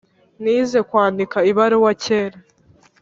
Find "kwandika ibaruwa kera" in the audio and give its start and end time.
0.89-2.37